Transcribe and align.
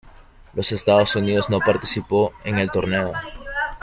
Los 0.55 0.71
Estados 0.71 1.15
Unidos 1.15 1.51
no 1.51 1.59
participó 1.59 2.33
en 2.43 2.57
el 2.57 2.71
torneo. 2.71 3.13